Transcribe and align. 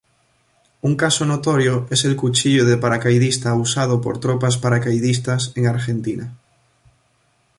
Un 0.87 0.95
caso 0.95 1.25
notorio 1.27 1.85
es 1.91 2.05
el 2.05 2.15
cuchillo 2.15 2.65
de 2.65 2.75
paracaidista 2.75 3.53
usado 3.53 4.01
por 4.01 4.19
tropas 4.19 4.57
paracaidistas 4.57 5.51
en 5.55 5.67
Argentina. 5.67 6.33